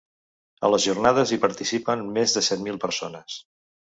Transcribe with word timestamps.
A 0.67 0.69
les 0.75 0.87
jornades 0.87 1.33
hi 1.35 1.39
participen 1.45 2.01
més 2.17 2.35
de 2.39 2.43
set 2.49 2.65
mil 2.69 2.81
persones. 2.87 3.37